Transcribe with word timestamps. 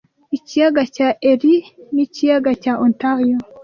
Ikiyaga 0.37 0.81
cya 0.95 1.07
Erie 1.31 1.65
n'ikiyaga 1.93 2.51
cya 2.61 2.73
Ontario 2.85 3.37